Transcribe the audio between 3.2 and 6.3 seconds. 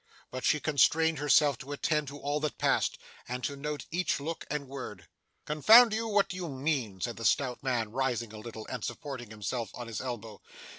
and to note each look and word. 'Confound you, what